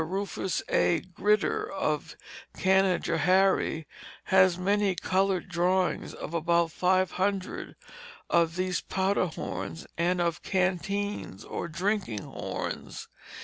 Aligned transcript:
Rufus 0.03 0.63
A. 0.67 1.01
Grider, 1.01 1.71
of 1.71 2.15
Canajoharie, 2.55 3.85
has 4.23 4.57
made 4.57 5.03
colored 5.03 5.47
drawings 5.47 6.15
of 6.15 6.33
about 6.33 6.71
five 6.71 7.11
hundred 7.11 7.75
of 8.27 8.55
these 8.55 8.81
powder 8.81 9.27
horns, 9.27 9.85
and 9.99 10.19
of 10.19 10.41
canteens 10.41 11.43
or 11.45 11.67
drinking 11.67 12.23
horns. 12.23 13.09